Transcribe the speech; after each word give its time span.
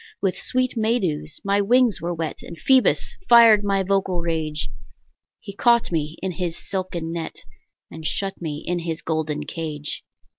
With 0.19 0.35
sweet 0.35 0.75
May 0.75 0.97
dews 0.97 1.39
my 1.43 1.61
wings 1.61 2.01
were 2.01 2.11
wet, 2.11 2.41
And 2.41 2.57
Phoebus 2.57 3.19
fired 3.29 3.63
my 3.63 3.83
vocal 3.83 4.19
rage; 4.19 4.71
He 5.39 5.55
caught 5.55 5.91
me 5.91 6.17
in 6.23 6.31
his 6.31 6.57
silken 6.57 7.13
net, 7.13 7.45
And 7.91 8.03
shut 8.03 8.41
me 8.41 8.63
in 8.65 8.79
his 8.79 9.03
golden 9.03 9.43
cage. 9.43 10.03